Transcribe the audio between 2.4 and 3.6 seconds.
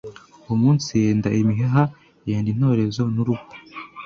intorezo n'uruho